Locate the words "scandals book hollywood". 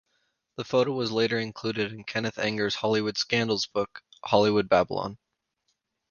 3.19-4.67